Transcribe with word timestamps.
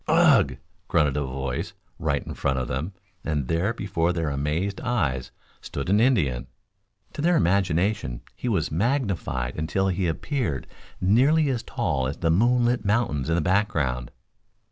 "Ugh!" 0.07 0.57
grunted 0.87 1.15
a 1.15 1.21
voice 1.23 1.73
right 1.99 2.25
in 2.25 2.33
front 2.33 2.57
of 2.57 2.67
them, 2.67 2.93
and 3.23 3.47
there 3.47 3.71
before 3.71 4.11
their 4.11 4.31
amazed 4.31 4.81
eyes 4.81 5.29
stood 5.61 5.91
an 5.91 5.99
Indian. 5.99 6.47
To 7.13 7.21
their 7.21 7.35
imaginations, 7.35 8.21
he 8.35 8.49
was 8.49 8.71
magnified 8.71 9.59
until 9.59 9.89
he 9.89 10.07
appeared 10.07 10.65
nearly 10.99 11.49
as 11.49 11.61
tall 11.61 12.07
as 12.07 12.17
the 12.17 12.31
moonlit 12.31 12.83
mountains 12.83 13.29
in 13.29 13.35
the 13.35 13.41
background. 13.41 14.09